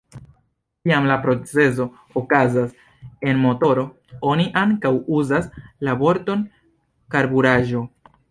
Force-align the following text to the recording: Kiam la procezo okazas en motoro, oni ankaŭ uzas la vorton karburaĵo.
Kiam 0.85 1.03
la 1.09 1.17
procezo 1.25 1.85
okazas 2.21 2.71
en 3.33 3.43
motoro, 3.43 3.83
oni 4.31 4.47
ankaŭ 4.63 4.93
uzas 5.21 5.51
la 5.89 5.93
vorton 6.03 6.43
karburaĵo. 7.17 7.85